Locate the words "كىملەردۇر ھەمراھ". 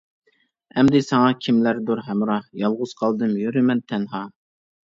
1.47-2.47